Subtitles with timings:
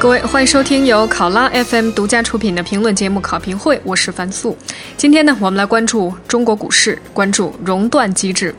[0.00, 4.56] 各位，欢迎收听由考拉 FM 独家出品的评论节目《考评会》，我是樊素。
[4.96, 8.54] 今天呢，我们来关注中国股市，关注熔断机制。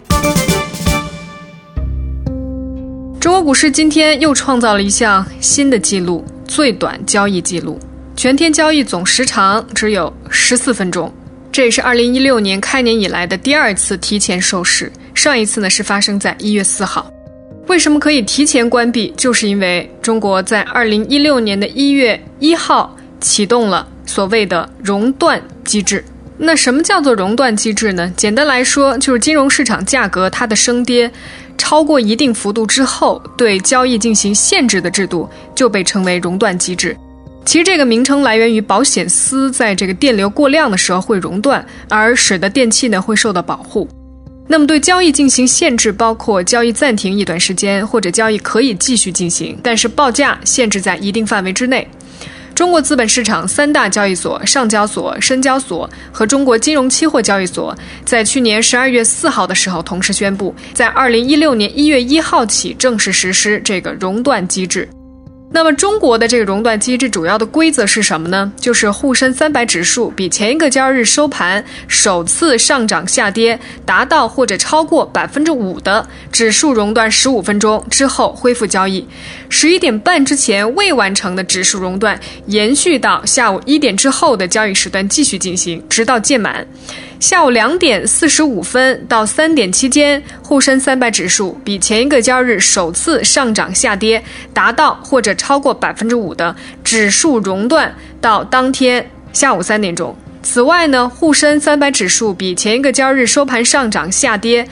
[3.22, 7.80] 中国股市今天又创造了一项新的纪录，最短交易记录，
[8.18, 11.10] 全天交易总时长只有十四分钟。
[11.54, 17.10] 这也是二零一六年开年以来的第二次提前收市，上一次呢是发生在一月四号。
[17.70, 19.14] 为什么可以提前关闭？
[19.16, 26.04] 就是因为中国在二零一六年的一月一号启动了所谓的熔断机制。
[26.36, 28.12] 那什么叫做熔断机制呢？
[28.18, 31.12] 简单来说，就是金融市场价格它的升跌
[31.60, 36.98] 超过一定幅度之后，对交易进行限制的制度，就被称为熔断机制。
[37.46, 43.88] 其实这个名称来源于保险丝在这个电流过量的时候会熔断，而使得电器呢会受到保护。
[44.52, 51.88] 那么对交易进行限制，包括交易暂停一段时间，或者交易可以继续进行，但是报价限制在一定范围之内。
[52.56, 64.90] 中国资本市场三大交易所上交所、深交所和中国金融期货交易所，在去年十二月四号的时候同时宣布，在二零一六年一月一号起正式实施这个熔断机制。
[65.52, 68.52] 那么中国的这个熔断机制主要的规则是什么呢？
[68.60, 79.06] 就是沪深三百指数比前一个交易日收盘首次上涨下跌达到或者超过百分之五的指数熔断十五分钟之后恢复交易，
[79.50, 86.66] 十一点半之前未完成的指数熔断延续到下午一点之后的交易时段继续进行，直到届满。
[87.20, 100.16] 下午两点四十五分到三点期间，沪深三百指数比前一个交易日首次上涨下跌达到或者超过百分之五的指数熔断到当天下午三点钟。
[100.44, 104.68] 此外呢，沪深三百指数比前一个交易日收盘上涨下跌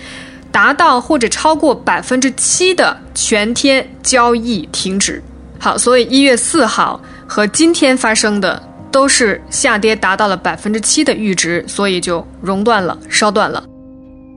[0.52, 5.24] 达到或者超过百分之七的全天交易停止。
[5.58, 8.62] 好，所以一月四号和今天发生的。
[8.90, 13.64] 都是下跌达到了百分之七的阈值，所以就熔断了，烧断了。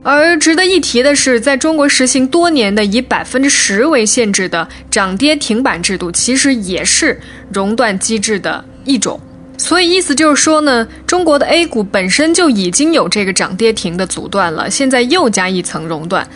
[0.03, 7.19] 而值得一提的是，在中国实行多年的以百分之十为限制的涨跌停板制度，其实也是
[7.53, 9.19] 熔断机制的一种。
[9.57, 16.27] 所以意思就是说呢，中国的 A 股本身就已经有这个涨跌停的阻断了，现在又加一层熔断，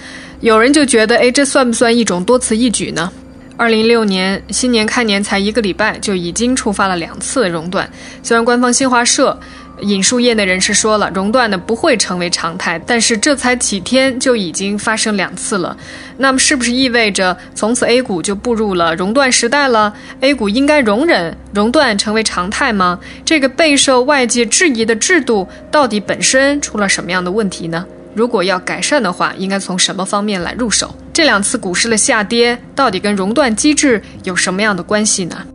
[0.41, 3.11] 有人就觉得，哎，这算不算一种多此一举呢？
[3.57, 7.89] 二零一六年新年开年才一个礼拜，就已经触发了两次熔断。
[8.21, 9.39] 虽然官方新华社
[9.81, 15.75] 引述业内人士说了，熔断呢不会成为常态，但是这才几天就已经发生两次了。
[16.17, 22.99] 那么是不是意味着从此 A 股就步入了熔断时代了？A 股应该容忍熔断成为常态吗？
[23.25, 27.85] 这个备受外界质疑的制度到底本身出了什么样的问题呢？
[28.13, 30.95] 如果要改善的话，应该从什么方面来入手？
[31.11, 35.45] 这两次股市的下跌到底跟熔断机制有什么样的关系呢？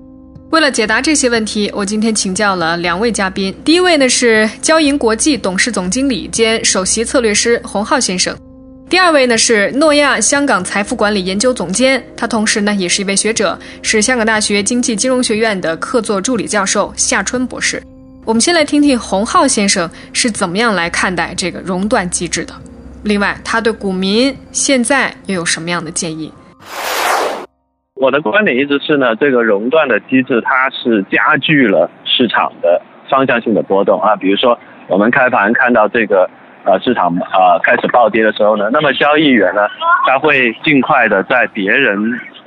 [0.50, 3.54] 为了解答这些问题，我今天请教了两位嘉宾。
[3.64, 8.36] 第一位呢是交银国际董事总经理兼首席策略师洪浩先生，
[8.88, 17.80] 第二位呢是诺亚香港财富管理研究总监，他同时呢也是一位学者，是香港大学经济金融学院的客座助理教授夏春博士。
[18.24, 22.52] 我们先来听听洪浩先生是怎么样来看待这个熔断机制的。
[23.04, 26.32] 另外，他对股民现在又有什么样的建议？
[28.00, 32.80] 我的观点一直是呢，这个熔断的机制它是加剧了市场的
[33.10, 34.16] 方向性的波动啊。
[34.16, 36.26] 比如说，我们开盘看到这个
[36.64, 39.68] 呃市场呃开始暴跌的时候呢，那么交易员呢，
[40.06, 41.98] 他会尽快的在别人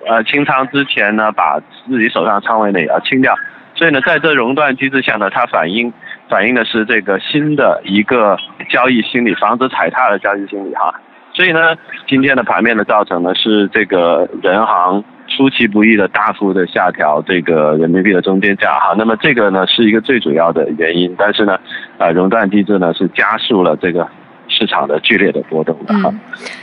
[0.07, 3.35] 呃清仓之前呢，把自己手上仓位呢也要清掉。
[3.75, 5.93] 所以呢，在这熔断机制下呢，它反映
[6.29, 8.35] 反映的是这个新的一个
[8.71, 10.91] 交易心理，防止踩踏的交易心理哈。
[11.31, 11.75] 所以呢，
[12.07, 15.03] 今天的盘面的造成呢是这个人行
[15.35, 18.93] 出其不意的大幅的下调这个人民币的中间价哈。
[18.97, 21.59] 那么这个呢是一个最主要的原因，但是呢，
[21.97, 24.07] 呃，熔断机制呢是加速了这个。
[24.49, 26.13] 市场的剧烈的波动的哈，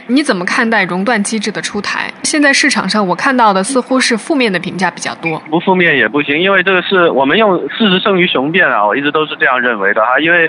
[0.07, 2.09] 你怎么看待熔断机制的出台？
[2.23, 5.43] 现在市场上我看到的似乎是负面的评价比较多。
[5.51, 10.21] 不负面也不行，因为这个是我们用事实胜于雄辩啊，我一直都是这样认为的哈。
[10.21, 10.47] 因为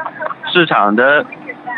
[0.54, 1.26] 市场的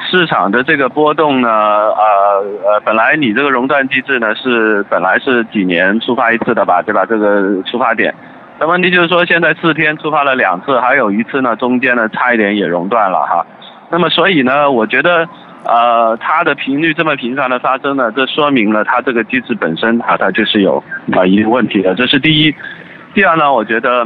[0.09, 7.05] 市场的这个波动呢，呃呃，本来你这个熔断机制呢是本来是几年触发一次的吧，对吧？
[7.05, 8.13] 这个出发点，
[8.59, 13.45] 那问题就是说现在四天触发了两次，还有一次呢中间呢差一点也熔断了哈。
[13.89, 15.27] 那么所以呢，我觉得。
[15.65, 20.83] 呃，它的频率这么频繁的发生呢，这说明了它这个机制本身啊，它就是有
[21.13, 21.95] 啊一定问题的。
[21.95, 22.53] 这是第一。
[23.13, 24.03] 第二呢，我觉得，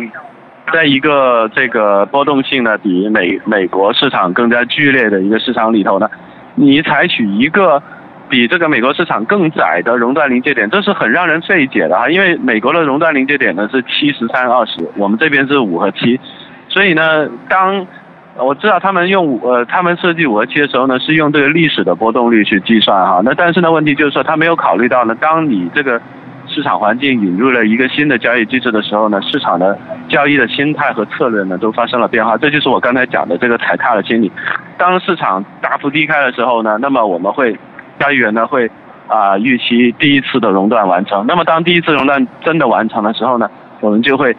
[0.73, 6.09] 在一个这个波动性呢比美美国市场更加剧烈的一个市场里头呢，
[6.55, 7.81] 你采取一个
[8.29, 12.09] 比这个美国市场更窄的熔断临界点，这是很让人费解的哈。
[12.09, 16.19] 因为美国的熔断临界点呢是七十三二十，我们这边是五和七，
[16.67, 17.87] 所以呢，当
[18.35, 23.21] 我知道他们用五呃，他们设计五和七的时候呢，是用这个历史的波动率去计算哈。
[23.23, 26.01] 那但是呢，问题就是说他没有考虑到呢，当你这个
[26.57, 29.77] 市场环境引入了一个新的交易机制的时候呢，市场的
[30.09, 32.36] 交易的心态和策略呢都发生了变化。
[32.36, 34.31] 这就是我刚才讲的这个踩踏的心理。
[34.75, 37.56] 当市场大幅低开的时候呢，那么我们会。
[38.00, 38.69] 交易员呢会
[39.07, 43.50] 啊预期第一次的熔断完成，那么当第一次熔断真的完成的时候呢，
[43.80, 44.31] 我们就会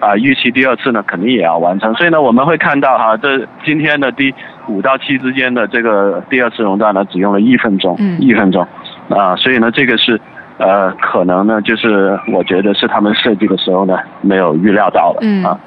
[0.00, 4.34] 啊预期第二次呢肯定也要完成，所以呢我们会看到哈这今天的第
[4.66, 8.66] 五到七之间的这个第二次熔断呢只用了一分钟，一分钟
[9.10, 10.20] 啊，所以呢这个是
[10.58, 15.58] 呃可能呢就是我觉得是他们设计的时候呢没有预料到的啊。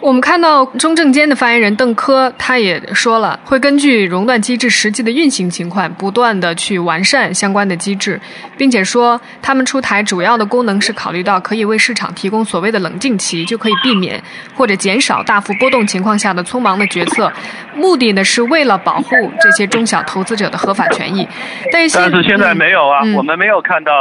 [0.00, 8.18] 我们看到中证监的发言人邓科，他也说了，会根据熔断机制实际的运行情况，不断的去完善相关的机制，
[8.56, 14.22] 并且说他们出台主要的功能是考虑到可以为市场提供所谓的冷静期，就可以避免
[14.54, 17.30] 或者减少大幅波动情况下的匆忙的决策，
[17.74, 21.28] 目的呢是为了保护这些中小投资者的合法权益。
[21.70, 23.92] 但是但是现在没有啊，我们没有看到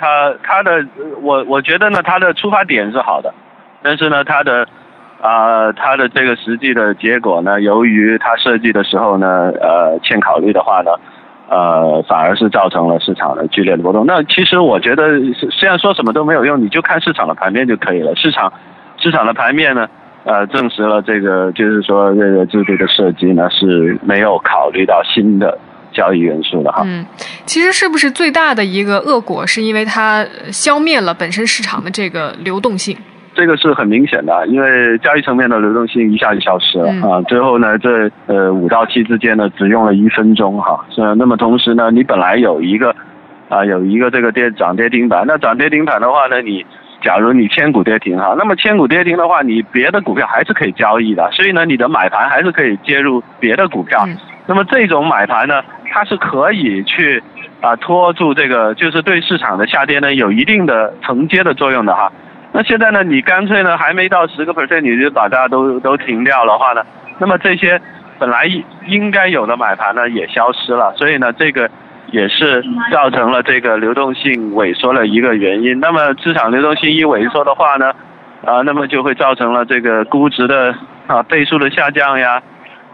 [0.00, 0.84] 他他的
[1.22, 3.32] 我我觉得呢，他的出发点是好的，
[3.84, 4.66] 但是呢他的。
[5.24, 10.90] 啊，它的这个实际的结果呢，由于它设计的时候呢，呃，欠考虑的话呢，
[11.48, 14.04] 呃，反而是造成了市场的剧烈的波动。
[14.04, 15.18] 那其实我觉得，
[15.50, 18.14] 虽然说什么都没有用，你就看市场的盘面就可以了。
[18.16, 18.52] 市场
[18.98, 19.88] 市场的盘面呢，
[20.24, 25.56] 呃，证实了这个，就是说这个制度的设计呢是没有考虑到新的
[25.90, 26.82] 交易元素的哈。
[26.84, 27.06] 嗯，
[27.46, 30.22] 其实是不是最大的一个恶果，是因为它
[30.52, 32.94] 消灭了本身市场的这个流动性？
[33.34, 37.20] 这个是很明显的，因为交易层面的流动性一下就消失了啊。
[37.22, 40.84] 最后呢，这呃五到七之间呢，只用了一分钟哈。
[40.90, 42.94] 是那么同时呢，你本来有一个
[43.48, 46.64] 啊有一个这个跌涨跌停板，那涨跌停板的话呢，你
[47.02, 54.06] 假如你千股跌停哈，那么千股跌停的话，你别的股票还是可以交易的，所以呢，你的买盘还是可以接入别的股票。
[54.46, 57.22] 那么这种买盘呢，它是可以去
[57.60, 62.12] 啊拖住这个，就是对市场的下跌呢有一定的承接的作用的哈。
[62.56, 63.02] 那现在呢？
[63.02, 66.82] 你干脆呢，还没到十个 percent，你就把大家都都停掉的话呢？
[67.18, 67.80] 那么这些
[68.16, 68.44] 本来
[68.86, 70.94] 应该有的买盘呢，也消失了。
[70.96, 71.68] 所以呢，这个
[72.12, 75.80] 也是造成了这个流动性萎缩的一个原因。
[75.80, 77.92] 那么市场流动性一萎缩的话呢，
[78.44, 80.72] 啊，那么就会造成了这个估值的
[81.08, 82.40] 啊倍数的下降呀，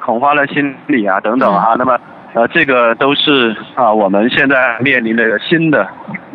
[0.02, 1.74] 恐慌的心理啊等等啊。
[1.76, 1.98] 那么。
[2.32, 5.86] 呃，这个都是啊，我们现在面临的新的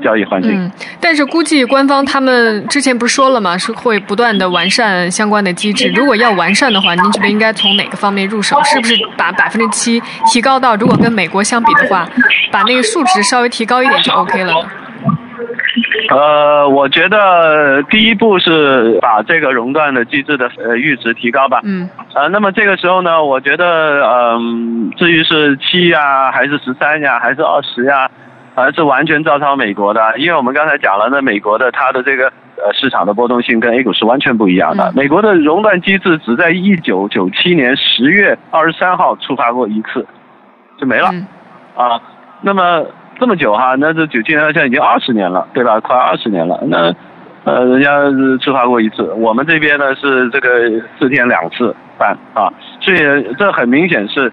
[0.03, 0.51] 交易环境。
[0.51, 3.57] 嗯，但是估计官方他们之前不是说了吗？
[3.57, 5.89] 是会不断的完善相关的机制。
[5.95, 8.61] 如果要完善的话，您觉得应该从哪个方面入手？
[8.63, 10.01] 是不是把百分之七
[10.31, 12.07] 提高到，如果跟美国相比的话，
[12.51, 14.69] 把那个数值稍微提高一点就 OK 了呢？
[16.09, 21.61] 呃，我觉得第一步是把这个熔断的机制的呃阈值提高吧。
[21.63, 21.89] 嗯。
[22.13, 28.09] 呃，那么这个时候呢，我觉得，嗯，至于是七呀，还是十三呀，还是二十呀，
[28.55, 30.17] 还是完全照抄美国的。
[30.17, 34.91] 因为我们刚才讲了，那美国的它的这个呃市场的波动性跟 A 股是完全不一样的。
[34.95, 40.05] 美国的熔断机制只在一九九七年十月二十三号触发过一次，
[40.77, 41.09] 就没了。
[41.75, 41.99] 啊，
[42.41, 42.85] 那么。
[43.19, 45.79] 这么久哈，那这九七年到现在已经二十年了，对吧？
[45.79, 46.59] 快二十年了。
[46.67, 46.93] 那
[47.45, 50.69] 呃，人家是触发过一次，我们这边呢是这个
[50.99, 52.97] 四天两次办啊，所以
[53.37, 54.31] 这很明显是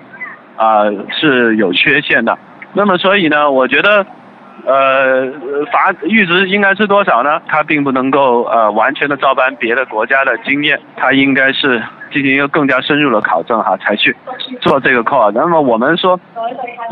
[0.56, 2.36] 啊是有缺陷的。
[2.72, 4.04] 那么所以呢，我觉得
[4.66, 5.30] 呃
[5.70, 7.40] 罚阈值应该是多少呢？
[7.46, 11.82] 它并不能够呃完全的照搬别的国家的经验，它应该是。
[12.12, 14.14] 进行一个更加深入的考证哈，才去
[14.60, 15.30] 做这个 call。
[15.32, 16.18] 那么我们说，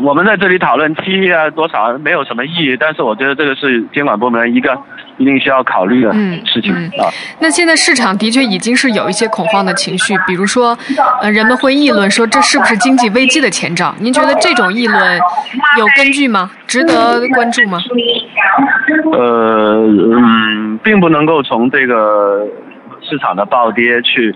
[0.01, 4.77] 我们在这里讨论 T 啊多少没有什么意义，但是我觉得这个是监管部门一个
[5.17, 6.11] 一定需要考虑的
[6.45, 7.07] 事情啊。
[7.39, 10.77] 那现在市场的确已经是有一些恐慌的情绪，比如说，
[11.21, 13.93] 呃，人们会议论说这是不是经济危机的前兆？
[13.99, 15.19] 您觉得这种议论
[15.77, 16.49] 有根据吗？
[16.65, 17.79] 值得关注吗？
[19.13, 22.47] 呃，嗯，并不能够从这个。
[23.03, 24.33] 市场的暴跌去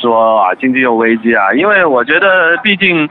[0.00, 3.08] 说啊，经济有危机啊，因为我觉得毕竟，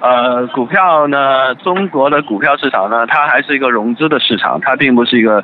[0.00, 5.42] 呃，股票呢，中国的股票市场呢，它还是一个融资的市场，它并不是一个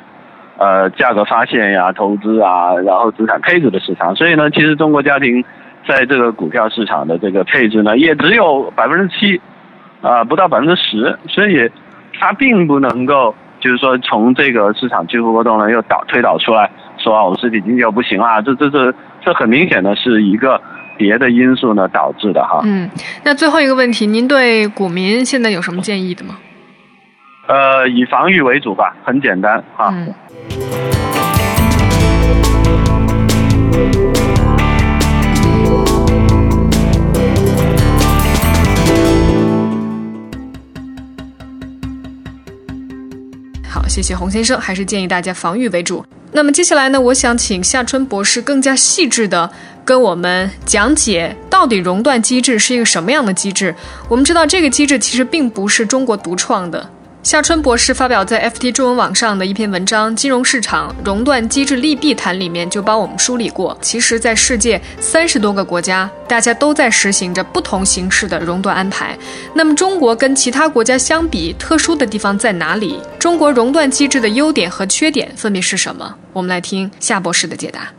[0.57, 4.15] 呃价格发现呀、投资啊，然后资产配置的市场。
[4.15, 5.43] 所以呢，其实中国家庭
[5.87, 9.41] 在这个股票市场的这个配置呢，也只有百分之七，
[10.01, 11.69] 啊，不到百分之十，所以
[12.17, 18.93] 它并不能够就是说从这个市场巨幅波动呢又导推导出来说啊，我们实体经济又不行啊，这这这。
[19.25, 20.61] 这很明显的是一个
[20.97, 22.61] 别的因素呢导致的哈。
[22.63, 22.89] 嗯，
[23.23, 26.37] 那最后一个问题，您对股民现在有什么建议的吗？
[27.47, 29.93] 呃，以防御为主吧，很简单啊。
[29.93, 30.13] 嗯。
[43.69, 46.03] 好，谢谢洪先生，还是建议大家防御为主。
[46.35, 49.49] 那么接下来呢，我想请夏春博士更加细致的
[49.85, 53.73] 跟我们讲解，到底熔断机制是一个什么样的机制。
[54.09, 56.89] 我们知道这个机制其实并不是中国独创的。
[57.25, 69.17] 夏春博士发表在 FT 中文网上的一篇文章《金融市场熔断机制利弊谈》里面就帮我们梳理过，其实，在世界三十多个国家，大家都在实行着不同形式的熔断安排。
[69.55, 72.99] 那么，中国跟其他国家相比，特殊的地方在哪里？
[73.17, 76.15] 中国熔断机制的优点和缺点分别是什么？
[76.31, 77.91] 我们来听夏博士的解答。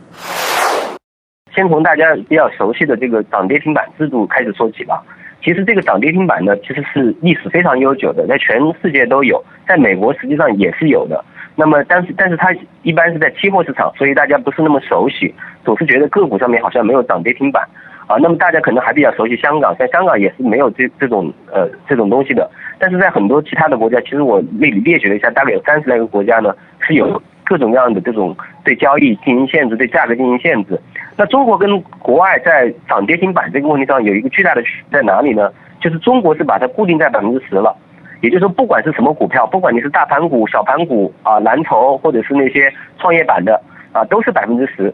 [1.53, 5.03] 先从大家比较熟悉的这个涨跌停板制度开始说起吧。
[5.47, 11.23] 其实这个涨跌停板呢，其实是历史非常悠久的，在全世界都有，在美国实际上也是有的。
[11.55, 17.63] 那么，但是但是它一般是在期货市场，所以大家不是那么熟悉，总是觉得个股上面好像没有涨跌停板
[18.07, 18.17] 啊。
[18.19, 22.51] 那么大家可能还比较熟悉香港，像香港也是没有这这种呃这种东西的。
[22.77, 28.35] 但是在很多其他的国家，其实我列列举了一下，大概有三十来个国家呢是有各种各样的这种
[28.65, 30.77] 对交易进行限制，对价格进行限制。
[31.17, 35.51] 那中国跟国外在涨跌停板这个问题上有一个巨大的区在哪里呢？
[35.79, 37.75] 就是中国是把它固定在百分之十了，
[38.21, 43.59] 也就是说，不管是什么股票，不管你是大盘股、小盘股啊、蓝筹，或者是那些创业板的
[43.91, 44.93] 啊，都是百分之十。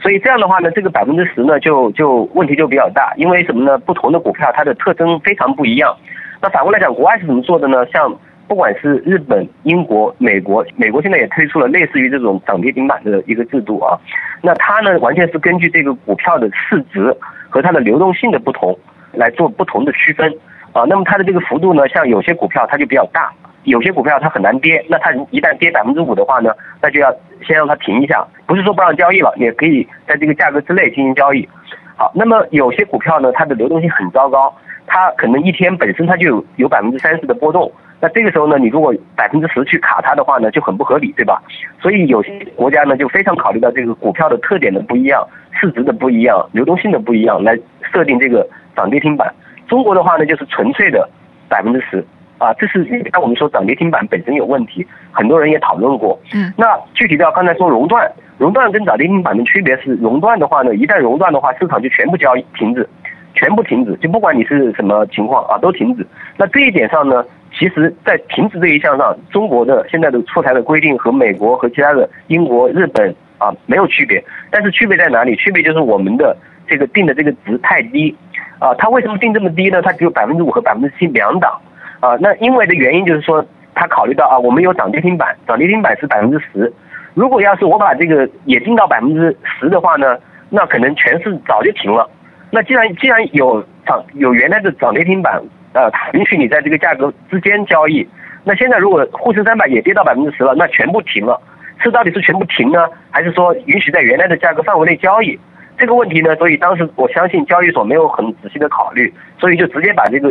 [0.00, 3.78] 所以这样的话呢，这个百分之十呢，就就问题就比较大，因为什么呢？
[3.78, 5.94] 不同的股票它的特征非常不一样。
[6.42, 7.86] 那反过来讲，国外是怎么做的呢？
[7.92, 8.14] 像
[8.46, 13.98] 不管是日本、英国、美国，美国现在也推出了类似于这种涨跌停板的一个制度啊。
[14.42, 17.14] 那它呢，完全是根据这个股票的市值
[17.48, 18.78] 和它的流动性的不同
[19.12, 20.30] 来做不同的区分
[20.72, 20.84] 啊。
[20.86, 23.32] 那么它的这个幅度呢，像有些股票它就比较大，
[23.64, 24.84] 有些股票它很难跌。
[24.88, 27.10] 那它一旦跌百分之五的话呢，那就要
[27.46, 31.48] 先让它停一下，不是说不让交易了，也可以在这个价格之内进行交易。
[31.96, 34.54] 好，那么有些股票呢，它的流动性很糟糕，
[34.86, 37.70] 它可能一天本身它就有有百分之三十的波动。
[38.00, 41.42] 那这个时候呢，你如果百分之十去卡它的话呢，就很不合理，对吧？
[41.80, 47.58] 所以有些国家呢，就非常考虑到这个股票的特点的不一样、市值的不一样、流动性的不一样，来
[47.92, 49.32] 设定这个涨跌停板。
[49.66, 51.08] 中国的话呢，就是纯粹的
[51.48, 52.04] 百分之十
[52.36, 56.18] 啊，这是那我们说涨跌停板本身有问题，很多人也讨论过。
[56.34, 56.52] 嗯。
[56.58, 62.86] 那具体到刚才说熔断，熔断跟涨跌停板的区别是，熔断的话呢，一旦熔断的话，市场就全部交易停止，
[63.34, 66.06] 全部停止，就不管你是什么情况啊，都停止。
[66.36, 67.24] 那这一点上呢？
[67.56, 74.20] 其实，在停止这一项上，中国的现在的出台的规定和美国和其他的英国、日本啊没有区别。
[74.50, 75.36] 但是区别在哪里？
[75.36, 76.36] 区别就是我们的
[76.66, 78.12] 这个定的这个值太低
[78.58, 78.74] 啊。
[78.74, 79.80] 它为什么定这么低呢？
[79.80, 81.56] 它只有百分之五和百分之七两档
[82.00, 82.16] 啊。
[82.20, 86.72] 那因为的原因就是说，它考虑到啊，我们有涨跌停板，涨跌停板是百分之十。
[87.14, 90.18] 如果要是我把这个也定到百分之十的话呢，
[90.50, 92.10] 那可能全市早就停了。
[92.54, 95.42] 那既然既然有涨有原来的涨跌停板。
[95.76, 98.08] 呃，允许你在这个价格之间交易。
[98.44, 101.36] 那现在如果沪深三百也跌到百分之十了，那全部停了。
[101.82, 105.36] 是到底是全部停呢，还是说允许在原来的价格范围内交易？
[105.76, 110.30] 这个问题呢，所以当时我相信交易所没有很仔细的考虑，所以就直接把这个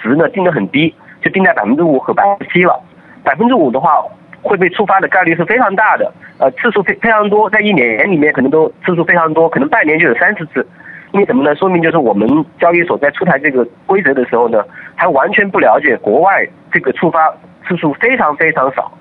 [0.00, 2.82] 值呢定得很低，就定在百分之五和百分之七了。
[3.22, 4.02] 百分之五的话，
[4.40, 10.66] 会被触发的概率是非常大的，呃，次数非非常多，在一年里面可能都次数非常多，可能半年就有三十次。
[11.12, 11.54] 为什么呢？
[11.54, 12.28] 说明就是我们
[12.60, 14.62] 交易所在出台这个规则的时候呢，
[14.94, 17.32] 还完全不了解国外这个触发
[17.66, 18.92] 次数非常非常少，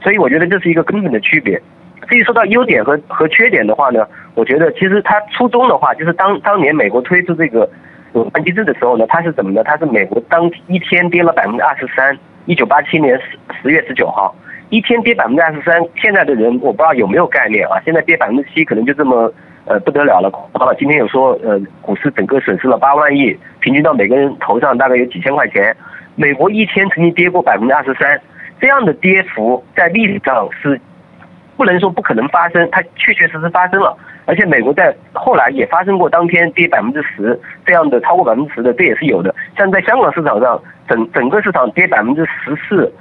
[0.00, 1.60] 所以我觉得这是一个根本的区别。
[2.08, 7.68] 至于说到优点和和缺点的话呢，我觉得其实它初衷的话，就是当当年美国推出这个
[8.12, 9.64] 熔断机制的时候呢，它是怎么呢？
[9.64, 14.32] 它是美国当一天跌了百分之二十三，一九八七年十十月十九号，
[14.70, 17.80] 一天跌百分之二十三，现在的人我不知道有没有概念啊？
[17.84, 19.32] 现在跌百分之七，可能就这么。
[19.64, 25.74] 呃，不得了了，好了，今天有说，呃，股市整个损失了八万亿，平均到每个人头上大概有几千块钱。
[26.16, 28.20] 美国一天曾经跌过百分之二十三，
[28.60, 30.80] 这样的跌幅在历史上是
[31.56, 33.96] 不能说不可能发生，它确确实实发生了。
[34.24, 39.34] 而且美国在后来也发生过当天跌百分之十这样的超过百分之十的，这也是有的。
[39.56, 42.92] 像在香港市场上，整整个市场跌百分之十四，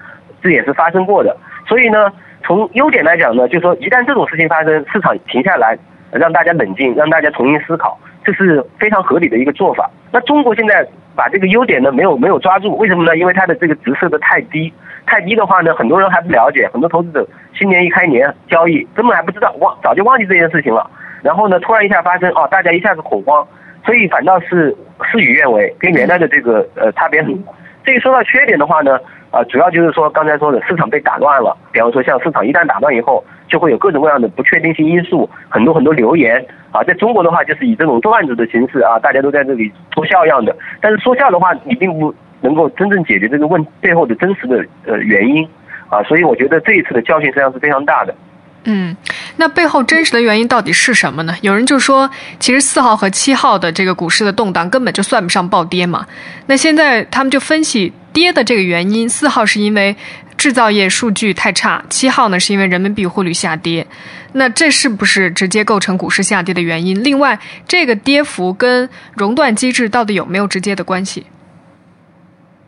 [0.43, 1.35] 这也是发生过的。
[1.67, 2.11] 所以呢，
[2.43, 5.75] 从优点来讲呢，就是说一旦这种事情发生，市场停下来。
[6.11, 9.89] 让大家冷静，让大家重新思考，这是非常合理的一个做法。
[10.11, 13.15] 那中国现在把这个优点呢没有没有抓住，为什么呢？
[13.17, 14.73] 因为它的这个值设的太低，
[15.05, 17.27] 太低的话呢，很多人还不了解，很多投资者
[17.57, 20.89] 新年一开年交易根本还不知道，忘早就忘记这件事情了。
[21.21, 23.45] 然后呢，突然一下发生，哦，大家一下子恐慌，
[23.85, 24.75] 所以反倒是
[25.11, 27.51] 事与愿违，跟原来的这个呃差别很大。
[27.83, 28.99] 至于说到缺点的话呢，
[29.31, 45.45] 啊，主要就是说刚才说的市场被打乱了，比方说像市场一旦打乱以后，就会有各种各样的不确定性因素，很多很多流言啊，在中国的话就是以这种段子的形式啊，大家都在这里说笑样的，但是说笑的话，你并不能够真正解决这个问背后的真实的呃原因
[45.89, 48.15] 啊，所以我觉得这一次的教训实际上是非常大的。
[48.63, 48.95] 嗯，
[49.37, 51.33] 那背后真实的原因到底是什么呢？
[51.41, 56.05] 有人就说，其实四号和七号的这个股市的动荡根本就算不上暴跌嘛。
[56.45, 59.95] 那现在他们就分析跌的这个原因，四号是因为
[60.41, 63.85] 制造业数据太差，七号呢是因为人民币汇率下跌。
[64.33, 67.03] 那这是不是直接构成股市下跌的原因？
[67.03, 71.27] 另外，这个跌幅跟熔断机制到底有没有直接的关系？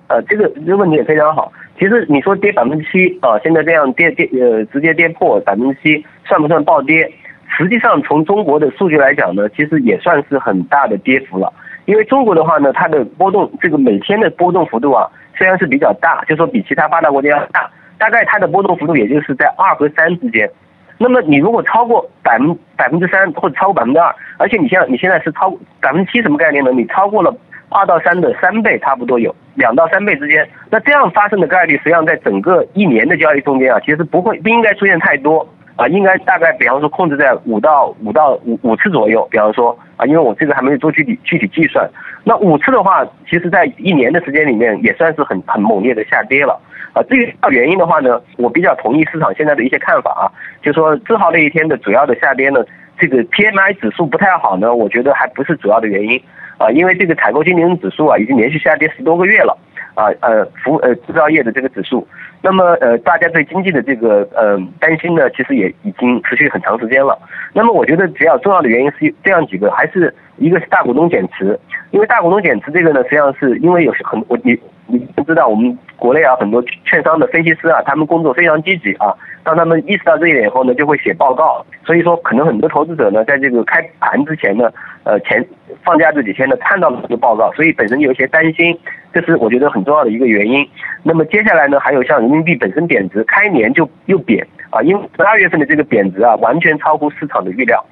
[0.05, 1.51] 呃，这个这个问题也非常好。
[1.79, 7.11] 其实你说跌百分之七啊，现在这样跌跌呃，直接跌破百分之七，算不算暴跌？
[7.57, 11.51] 实际上从中国的数据来讲呢，其实也算是很大的跌幅了。
[11.85, 20.49] 因为中国的话呢，它的波动这个每天的波动幅度啊，虽然是比较大，就说比其他发达国家要大，大概它的波动幅度也就是在二和三之间。
[20.97, 25.49] 那么你如果超过百分百分之三或者超过百分之二，而且你像你现在是超
[25.81, 26.71] 百分之七什么概念呢？
[26.71, 27.35] 你超过了。
[27.75, 35.43] 二到三的三倍差不多有两到三倍之间，那这样发生的概率实际上在整个一年的交易中间啊，其实不会不应该出现太多
[35.75, 41.89] 啊，应该大概比方说控制在五到五到五五次左右，比方说啊，因为我这个还没有做具体具体计算，
[42.23, 46.59] 那五次的话，其实在一年的时间里面也算是很很猛烈的下跌了
[46.93, 47.01] 啊。
[47.09, 50.23] 至于到原因的话呢，我比较同意市场现在的一些看法啊，
[50.61, 52.63] 就说字号那一天的主要的下跌呢，
[52.99, 56.21] 这个 PMI 指数不太好呢，我觉得还不是主要的原因。
[56.59, 59.57] 啊，因为这个采购经理人指数啊，已经连续下跌十多个月了，
[59.95, 62.07] 啊呃服呃制造业的这个指数，
[62.43, 67.17] 那么呃大家对经济的这个呃担心呢，其实也已经持续很长时间了。
[67.53, 71.57] 那么我觉得比较重要的原因是这样几个，还是一个是大股东减持，
[71.91, 79.13] 因为大股东减持这个呢，实际上是因为有很我你你不知道我们国内啊很多券商的分析师啊，他们工作非常积极啊。
[79.43, 81.65] 当他们意识到这一点以后呢，就会写报告。
[81.85, 84.71] 所以说，可能很多投资者呢，在这个开盘之前呢，
[85.03, 85.45] 呃，前
[85.83, 88.77] 放假这几天呢，看到了这个报告，所以本身有一些担心，
[89.11, 90.65] 这是我觉得很重要的一个原因。
[91.03, 97.83] 那么接下来呢，还有像人民币本身贬值，开年就又贬啊，因为十二月份的这个贬值啊，完全超乎市场的预料。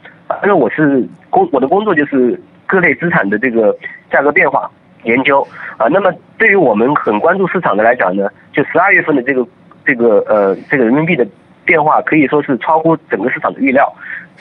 [0.43, 3.75] 因为我是工我的工作就是各类资产的这个
[4.10, 4.71] 价格变化
[5.03, 5.87] 研究啊。
[5.89, 9.45] 那么对于我们很关注市场的来讲呢，就十二月份的这个
[9.85, 11.27] 这个呃这个人民币的。
[11.63, 13.87] 变化可以说是超乎整个市场的预料，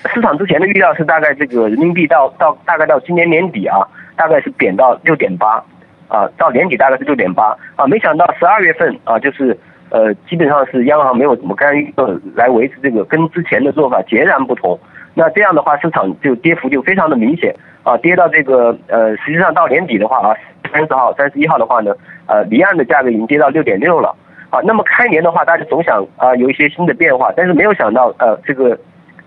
[0.06, 3.76] 市场之前的预料是大概这个人民币到到大概到今年年底啊，
[4.16, 5.62] 大概是贬到六点八，
[6.08, 9.56] 啊，到年底大概是六点八，啊，没想到十二月份啊，就是
[9.90, 14.78] 呃，基本上是央行没有怎么干预呃来维持这个，跟之前的做法截然不同。
[15.14, 20.34] 那这样的话，市场就跌幅就非常的明显啊，跌到这个呃，实际上到年底的话啊，
[20.72, 21.92] 三十号、三十一号的话呢，
[22.26, 24.14] 呃，离岸的价格已经跌到六点六了。
[24.50, 28.76] 啊，那么开年的话，大家总想啊有一些新的变化，但是没有想到呃这个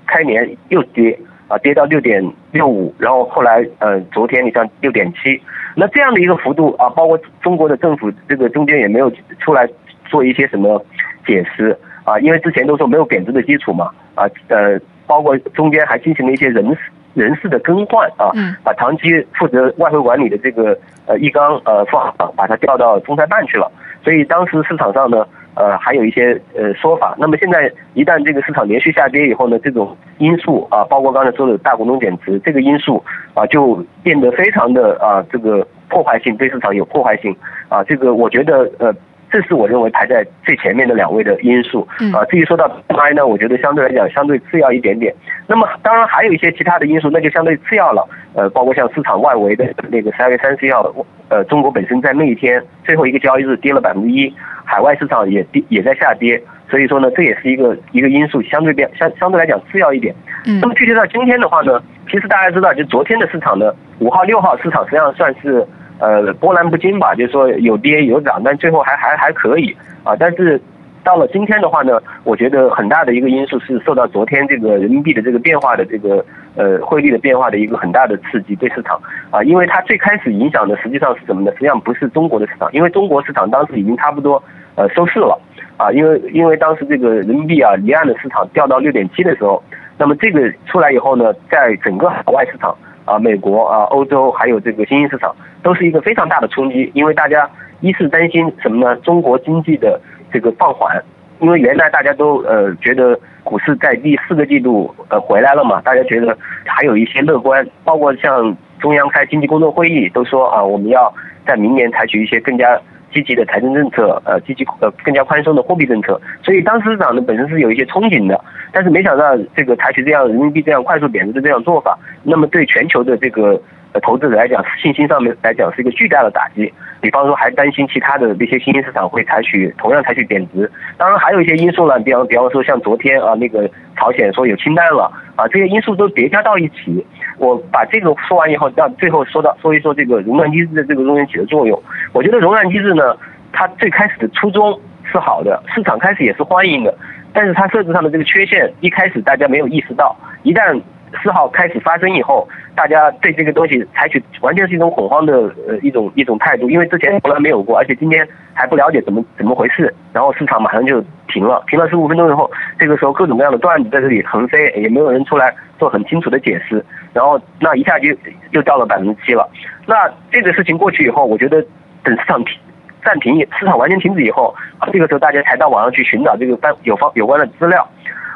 [0.06, 2.22] 开年又跌啊跌到六点
[2.52, 5.42] 六五，然后后来呃昨天你像六点七，
[5.76, 9.66] 那这样的一个幅度啊，包括中国的政府这个中间也没有出来
[10.14, 10.80] 做一些什么
[11.26, 16.78] 解释啊，因为之前都说没有贬值的基础嘛啊呃包括中间还进行了一些人事
[17.16, 18.30] 人事的更换啊，
[18.64, 23.72] 把长期负责外汇管理的这个呃易纲呃副行长把他调到中财办去了。
[24.04, 27.16] 所以当时市场上呢，呃，还有一些呃说法。
[27.18, 37.36] 那么现在一旦这个市场连续下跌以后呢，这种因素啊，包括刚才说的大股东减持这个因素啊，就变得非常的啊，这个破坏性对市场有破坏性
[37.70, 37.84] 啊。
[37.84, 38.94] 这个我觉得呃。
[39.34, 42.24] 这是我认为排在最前面的两位的因素啊。
[42.26, 45.12] 至于说到 PMI 呢，我觉得相对来讲相对次要一点点。
[45.48, 48.08] 那么当然还有一些其他的因素，那就相对次要了。
[48.36, 50.94] 呃，包括像市场外围的那个十二月三十号，
[51.30, 54.32] 呃，中国本身在那一天最后一个交易日跌了百分之一，
[54.64, 56.40] 海外市场也跌也在下跌。
[56.70, 60.14] 所以说呢，这也是一个一个因素，相对变相相对来讲次要一点。
[60.62, 65.66] 那么具体到今天的话呢，其实大家知道，就昨天的市场呢，五号六号市场实际上算是。
[66.00, 70.16] 呃，波澜不惊吧，就是说有跌有涨，但最后还还还可以啊。
[70.20, 70.60] 但是
[71.04, 76.26] 到了今天的话呢，我觉得很大的一个因素是受到昨天这个人民币的这个变化的这个
[76.56, 81.52] 呃汇率的变化的一个很大的刺激对市场啊，因为它最开始影响的实际上是什么呢？
[81.54, 84.42] 实际上不是中国的市场，因为中国市场当时已经差不多
[84.76, 85.40] 呃收市了
[85.78, 89.62] 啊，因为因为当时这个人民币啊离岸的市场掉到六点七的时候，
[89.98, 92.76] 那么这个出来以后呢，在整个海外市场。
[93.06, 97.50] 啊，美国啊，欧洲还有这个新兴市场，都是一个非常大的冲击，因为大家
[97.82, 98.96] 一是担心什么呢？
[98.98, 100.00] 中国经济的
[100.32, 101.04] 这个放缓，
[101.40, 111.14] 因为原来大家都呃觉得股市在第四个季度呃回来了嘛，大家觉得还有一些乐观，包括像中央开经济工作会议都说啊，我们要
[111.46, 112.80] 在明年采取一些更加
[113.14, 123.62] 积极的财政政策，呃，积极呃更加宽松的货币政策，所以当时市场呢本身是有一些憧憬的，但是没想到这个采取这样人民币这样快速贬值的这样做法，那么对全球的这个
[124.02, 126.72] 投资者来讲，信心上面来讲是一个巨大的打击。
[127.02, 137.06] 比方说还担心其他的这些新兴市场会采取同样采取贬值，当然还有一些因素呢，比方比方说像昨天啊那个朝鲜说有氢弹了啊，这些因素都叠加到一起。
[137.38, 141.78] 我把这个说完以后，到最后说到说一说这个熔断机制的这个中间起的作用。
[142.14, 143.18] 我觉得熔断机制呢，
[143.52, 146.98] 它最开始的初衷是好的，市场开始也是欢迎的，
[147.34, 150.80] 但是它设置上的这个缺陷，一开始大家没有意识到，一旦
[151.22, 155.34] 四号开始发生以后，大家对这个东西采取完全是一种恐慌的
[155.68, 162.50] 呃一种一种态度，因为之前从来没有过，而且今天还不了解怎么怎么回事，然后市场马上就停了，停了十五分钟以后，
[162.80, 168.10] 这个时候各种各样的段子在这里横飞，也没有人出来做很清楚的解释，然后那一下就
[168.52, 169.48] 又到了百分之七了。
[169.86, 171.64] 那这个事情过去以后，我觉得
[172.04, 172.58] 等市场停
[173.04, 174.56] 暂停，市场完全停止以后，
[174.92, 177.88] 这个时候大家才到网上去寻找这个关有方有关的资料。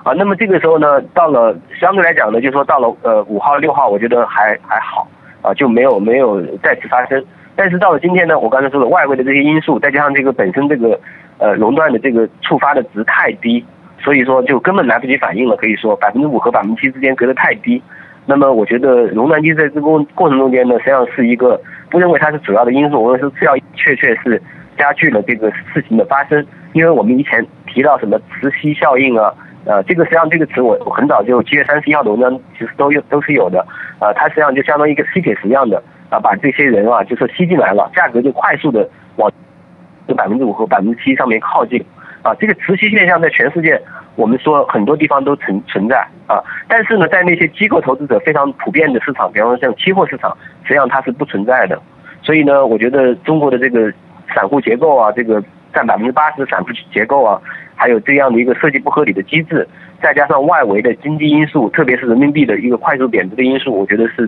[0.08, 5.06] 啊，那么这个时候呢，到了相对来讲呢，就是说到了呃五号六号，我觉得还还好，
[5.42, 7.22] 啊就没有没有再次发生。
[7.58, 10.98] 但是到了今天呢，我刚才说的外围的这些因素，再加上这个本身这个
[11.40, 13.66] 呃熔断的这个触发的值太低，
[14.00, 15.58] 所以说就根本来不及反应了。
[15.58, 17.84] 可以说百分之五和百分之七之间隔得太低。
[18.26, 19.82] 那么我觉得熔断机在这个
[20.16, 24.42] 过程中间呢，实际上是一个不认为它是主要的因素，我认为是次要，确确是
[24.78, 26.46] 加剧了这个事情的发生。
[26.72, 29.34] 因为我们以前提到什么磁吸效应啊。
[29.68, 33.60] 呃，这个实际上这个词我我很早就七月三十一号的文章其实都有都是有的，
[34.00, 39.30] 呃，它实际上就相当于一个吸铁石一样的啊，把这些人啊就是吸进来了，价格就快速的往
[40.08, 41.84] 这百分之五和百分之七上面靠近
[42.22, 43.78] 啊，这个磁吸现象在全世界
[44.16, 51.78] 我们说很多地方都存存在啊，但是呢，在那些机构投资者非常普遍的市场，比方说像期货市场，实际上它是不存在的，
[52.22, 53.92] 所以呢，我觉得中国的这个
[54.34, 57.42] 散户结构啊，这个占百分之八十的散户结构啊。
[57.80, 59.68] 还有这样的一个设计不合理的机制，
[60.02, 64.28] 再加上外围的经济因素，特别是人民币的一个快速贬值的因素，我觉得是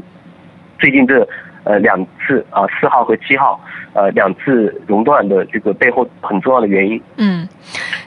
[0.77, 1.27] 最近这
[1.63, 3.59] 呃两次啊四号和七号
[3.95, 7.01] 呃两次熔断的这个背后很重要的原因。
[7.17, 7.48] 嗯。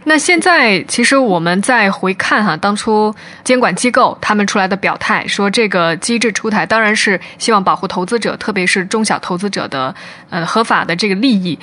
[0.05, 9.95] 那现在其实我们再回看哈，当初监管机构他们出来的表态，说这个机制出台当然是希望保护投资者，特别是中小投资者的
[10.29, 11.59] 呃合法的这个利益。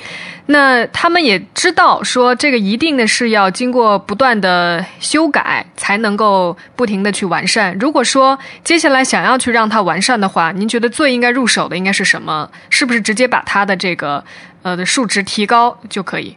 [0.46, 7.76] 那他们也知道说这个一定的是要经过不断的修改才能够不停的去完善。
[7.78, 12.50] 如果说接下来想要去让它完善的话，您觉得最应该入手的应该是什么？
[12.70, 14.24] 是不是直接把它的这个
[14.62, 16.36] 呃的数值提高就可以？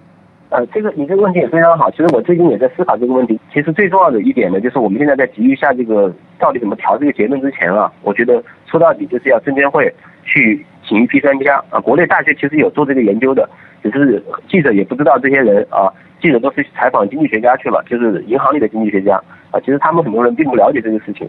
[0.54, 1.89] 呃，这个你这个问题也非常好。
[1.89, 3.39] 其实我最近也在思考这个问题。
[3.52, 9.92] 其实最重要的一点呢，就是我们现在在急于下这个到底怎么调这个结论之前啊，我觉得说到底就是要证监会
[10.24, 11.80] 去请一批专家啊。
[11.80, 13.50] 国内大学其实有做这个研究的，
[13.82, 15.89] 只是记者也不知道这些人啊，
[16.22, 19.60] 记者都是采访经济学家去了，就是银行里的经济学家啊。
[19.62, 21.28] 其实他们很多人并不了解这个事情。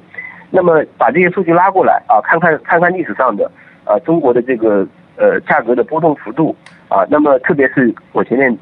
[0.50, 3.50] 那么把这些数据拉过来啊，看看看看历史上的
[3.87, 6.54] 啊中国的这个呃价格的波动幅度
[6.90, 8.54] 啊，那么特别是我前面。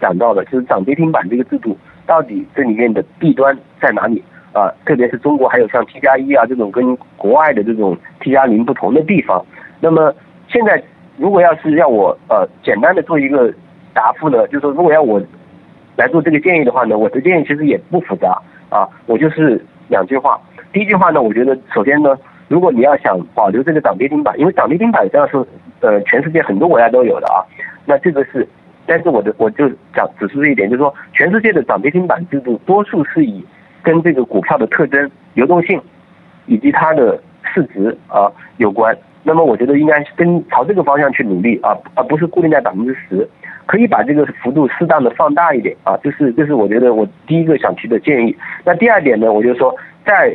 [0.00, 4.72] 讲到的就是涨跌停板这个制度，到底这里面的弊端在哪里啊？
[4.84, 9.44] 特别是中国还有像 T 加一啊这种跟国外的这种 T 加零不同的地方。
[9.80, 10.14] 那么
[10.48, 10.82] 现在
[11.16, 13.52] 如果要是要我呃简单的做一个
[13.92, 15.20] 答复呢，就是说如果要我
[15.96, 20.40] 来做这个建议的话呢，我的建议其实也不复杂啊，我就是两句话。
[20.72, 22.16] 第一句话呢，我觉得首先呢，
[22.48, 25.36] 如果你要想保留这个涨跌停板，因为涨跌停板实际上是
[25.80, 27.42] 呃全世界很多国家都有的啊，
[27.84, 28.48] 那这个是。
[28.88, 33.44] 但是我的我就讲指出这一点，就是说全世界的涨跌停板制度多数是以
[33.82, 35.78] 跟这个股票的特征、流动性
[36.46, 38.96] 以及它的市值啊有关。
[39.22, 43.28] 那么我觉得应该跟朝这个方向去努力啊，而不是固定在百分之十，
[43.66, 45.94] 可以把这个幅度适当的放大一点啊。
[46.02, 48.34] 这是这是我觉得我第一个想提的建议。
[48.64, 49.74] 那第二点呢，我就说
[50.06, 50.34] 在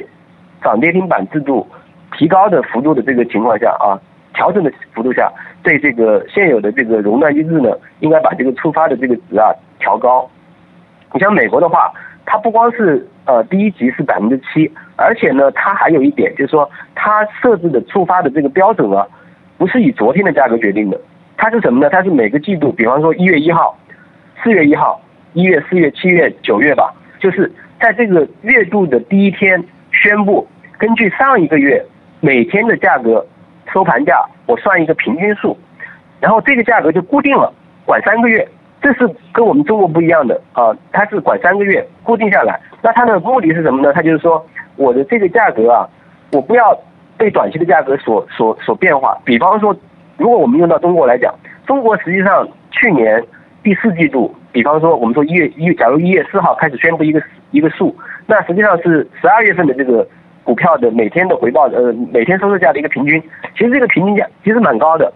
[0.64, 1.68] 涨跌停板制度
[2.16, 4.00] 提高的幅度的这个情况下啊。
[4.34, 7.70] 调整的幅度下，对这个现有的这个熔断机制呢，
[8.00, 10.30] 应该把这个触发的这个值啊调高。
[11.14, 11.94] 你像美国的话，
[12.26, 19.08] 它不光是呃第一级是百分之七，而且呢，它还有一点就是说，它设置的触发的这个标准啊，
[19.58, 21.00] 不是以昨天的价格决定的，
[21.38, 21.90] 它是什么呢？
[21.92, 23.78] 它是每个季度，比方说一月一号、
[24.44, 25.00] 四月一号、
[25.34, 30.48] 一月、四月、七月、九月吧，就是在这个月度的第一天宣布，
[30.80, 31.86] 根据上一个月
[32.20, 33.24] 每天的价格。
[33.72, 35.58] 收盘价，我算一个平均数，
[36.20, 37.54] 然后这个价格就固定了，
[37.86, 38.48] 管三个月，
[38.82, 42.60] 这是跟我们中国不一样的啊，它是管三个月固定下来。
[42.82, 43.94] 那它的目的是什么呢？
[43.94, 44.46] 它就是说，
[44.76, 45.88] 我的这个价格啊，
[46.32, 46.78] 我不要
[47.18, 49.18] 被短期的价格所所所变化。
[49.24, 49.76] 比方说，
[50.18, 51.34] 如果我们用到中国来讲，
[51.66, 53.24] 中国实际上去年
[53.64, 57.22] 第四季度，比方说我们说一月一，假如一月四号开始宣布一个
[57.52, 57.96] 一个数，
[58.28, 60.06] 那实际上是十二月份的这个
[60.44, 63.22] 股票的每天的回报，呃，每天收市价的一个平均，
[63.58, 65.12] 其实这个平均价其实蛮高的，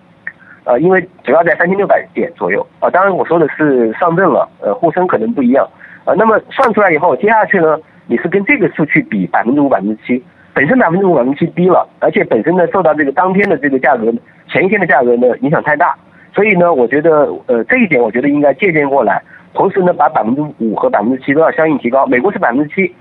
[0.63, 2.89] 呃，因为主要在三千六百点左右啊。
[2.89, 5.67] 当然我说的是上证了，呃，沪深可能不一样
[6.05, 6.13] 啊。
[6.17, 14.11] 那么算出来以后，接下去呢，你是跟这个数去比百分之五、百分之七，本身百分之五、百分之七低了，而且本身呢受到这个当天的这个价格、
[14.47, 15.95] 前一天的价格呢影响太大。
[16.33, 19.19] 所以呢，我觉得，呃，这一点我觉得应该借鉴过来，
[19.55, 22.05] 同时呢，把百分之五和百分之七都要相应提高。
[22.05, 22.93] 美国是百分之七，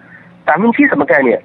[0.47, 1.39] 百分之七什么概念？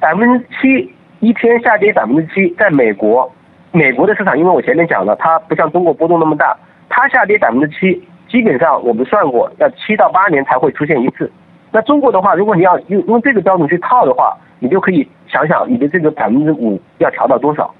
[0.00, 3.30] 百分之七一天下跌百分之七，在美国，
[3.72, 6.56] 美国的市场，因为我前面讲了，它不像中国波动那么大，
[6.88, 11.30] 它下跌百分之七，基本上我们算过，要七到八年才会出现一次。
[11.70, 17.74] 那中国的话，如果你要用用这个标准去套的话，你就可以想想你的这个百分之五要调到多少。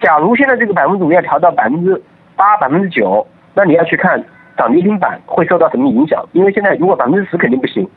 [0.00, 2.02] 假如现在这个百分之五要调到百分之。
[2.36, 4.20] 八百分之九，那你要去看
[4.56, 6.20] 涨跌停板会受到什么影响？
[6.32, 7.88] 因为现在如果百分之十肯定不行，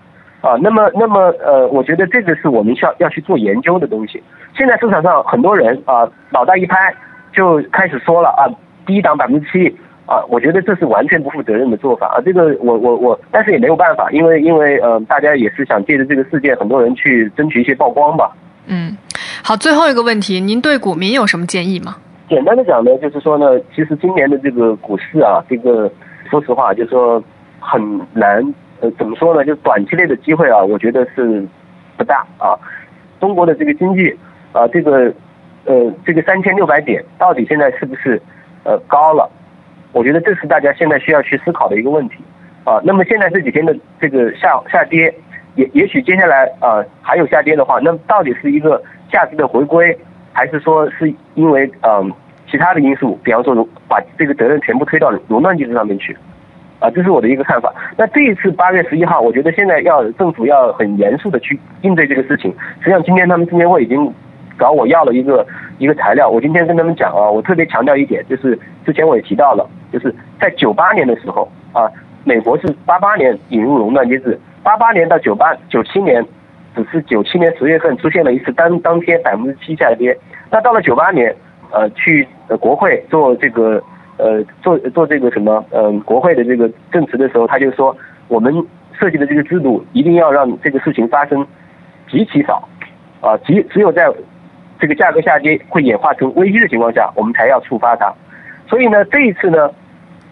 [0.41, 4.21] 啊，那么那么呃，我觉得这个是我们需要要去做研究的东西。
[4.55, 6.93] 现在市场上很多人啊，脑袋一拍
[7.33, 8.45] 就开始说了啊，
[8.85, 9.67] 低档百分之七
[10.05, 12.21] 啊，我觉得这是完全不负责任的做法啊。
[12.23, 18.31] 这个我我我，但是也没有办法，因为因为呃，大家也是想借着这个事件，很多人去争取一些曝光吧。
[18.67, 18.97] 嗯，
[19.43, 21.97] 好，最后一个问题，您对股民有什么建议吗？
[22.29, 25.89] 简单的讲呢，就是说呢，其实今年的这个股市啊，这个
[26.29, 27.23] 说实话，就是说
[27.59, 27.81] 很
[28.13, 28.43] 难，
[28.79, 29.43] 呃，怎么说呢？
[29.43, 31.45] 就短期内的机会啊，我觉得是
[31.97, 32.53] 不大啊。
[33.19, 34.15] 中国的这个经济
[34.51, 35.11] 啊，这个
[35.65, 38.21] 呃，这个三千六百点到底现在是不是
[38.63, 39.29] 呃高了？
[39.93, 42.15] 我觉得这是大家现在需要去思考的一个问题
[42.63, 42.79] 啊。
[42.83, 45.13] 那么现在这几天的这个下下跌，
[45.55, 49.97] 也也许接下来啊还有下跌的话，那到底是一个价值的回归？
[50.33, 52.13] 还是说是因为嗯
[52.47, 56.15] 其他的因素，比方说把这个责任全部推到熔断机制上面去，
[56.79, 57.73] 啊，这是我的一个看法。
[57.97, 62.53] 那这一次八月十一号，我觉得现在要政府要很严肃的去应对这个事情。
[62.79, 64.13] 实际上今天他们证监会已经
[64.59, 65.45] 找我要了一个
[65.77, 71.89] 一个材料，我今天跟他们讲啊，我特别强调一点，就是之前我也提到了，就是在九八年的时候啊，
[72.23, 76.25] 美国是八八年引入熔断机制，八八年到九八九七年。
[76.75, 80.15] 只是九七年十月份出现了一次当当天百分之七下跌，
[80.51, 81.35] 那到了九八年，
[81.71, 82.27] 呃，去
[82.59, 83.81] 国会做这个
[84.17, 87.95] 呃做做这个什么嗯国会的这个证词的时候，他就说
[88.27, 88.53] 我们
[88.93, 91.45] 设计的这个制度一定要让这个事情发生
[92.09, 92.67] 极其少，
[93.21, 94.11] 啊，极只有在
[94.79, 98.13] 这个价格下跌会演化成危机的情况下，我们才要触发它。
[98.67, 99.69] 所以呢，这一次呢。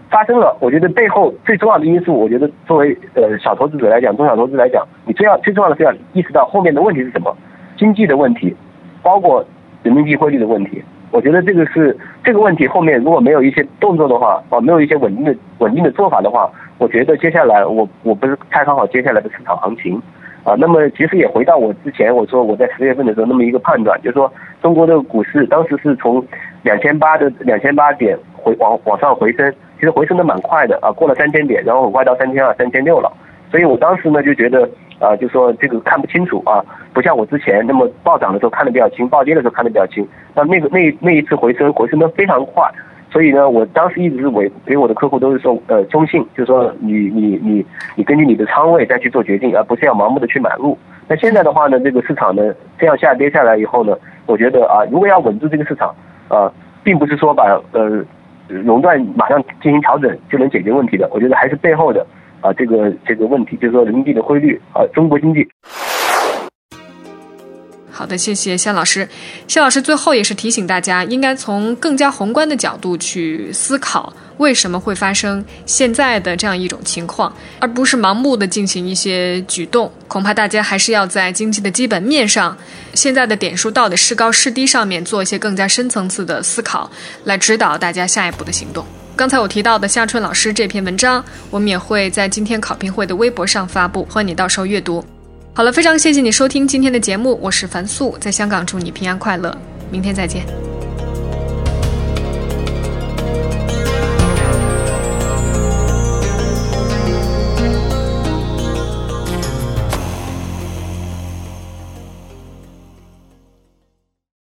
[0.08, 7.36] 发生了，我觉得背后最重要的因素，我觉得作为呃小投资者来讲，中小投资来讲，你最要最重要的是要意识到后面的问题是什么，
[7.76, 8.56] 经济的问题，
[9.02, 9.44] 包括
[9.82, 10.82] 人民币汇率的问题。
[11.16, 20.02] 我觉得这个是这个问题后面如果没有一些动作的话，啊，没有一些稳定的稳定的做法的话，我觉得接下来我我不是太看好接下来的市场行情，
[20.44, 24.30] 啊，那么其实也回到我之前我说我在十月份的时候那么一个判断，就是说
[24.62, 26.22] 中国的股市当时是从
[26.64, 29.54] 两千八的两千八点回往往上回升。
[29.78, 33.12] 其实回升的蛮快的啊，过了三千点，然后很快到三千二、三千六了。
[33.52, 34.68] 所以我当时呢就觉得
[35.00, 40.08] 啊，就说这个看不清楚啊，不像我之前那么暴涨的时候看得比较清，暴跌的时候看得比较清。
[40.34, 42.64] 那那个那那一次回升回升的非常快，
[43.12, 50.78] 所以呢，我当时一直是给给我的客户都是说呃中性，就是说你你你你根据你的仓位再去做决定，而不是要盲目的去买入。
[51.08, 55.94] 那现在的话呢，这个市场呢这样下跌下来以后呢，我觉得啊，如果要稳住这个市场
[56.30, 56.52] 啊，
[56.84, 58.04] 并不是说把呃。
[58.48, 62.06] 熔断马上进行调整就能解决问题的，我觉得还是背后的
[62.42, 65.48] 啊这个这个问题，就是说人民币的汇率啊，中国经济。
[67.92, 69.08] 好的，谢谢谢老师。
[69.48, 79.90] 谢老师最后也是提醒大家，应该从更加宏观的角度去思考，为什么会发生现在的这样一种情况，而不是盲目的进行一些举动。
[80.10, 82.58] 恐怕大家还是要在经济的基本面上，
[82.94, 86.92] 现在的点数到底是高是低上面做一些更加深层次的思考，
[87.24, 88.86] 来指导大家下一步的行动。
[89.16, 95.04] 刚才我提到的夏春老师这篇文章，我们也会在今天考评会的微博上发布，欢迎你到时候阅读。
[95.54, 99.58] 好了，非常谢谢你收听今天的节目，我是樊素，在香港祝你平安快乐，
[99.90, 100.46] 明天再见。